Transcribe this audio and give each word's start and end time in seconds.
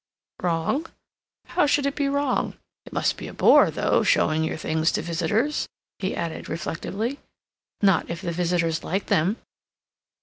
"Wrong? 0.41 0.87
How 1.45 1.67
should 1.67 1.85
it 1.85 1.93
be 1.93 2.09
wrong? 2.09 2.55
It 2.87 2.91
must 2.91 3.17
be 3.17 3.27
a 3.27 3.35
bore, 3.35 3.69
though, 3.69 4.01
showing 4.01 4.43
your 4.43 4.57
things 4.57 4.91
to 4.93 5.03
visitors," 5.03 5.67
he 5.99 6.15
added 6.15 6.49
reflectively. 6.49 7.19
"Not 7.83 8.09
if 8.09 8.19
the 8.19 8.31
visitors 8.31 8.83
like 8.83 9.05
them." 9.13 9.37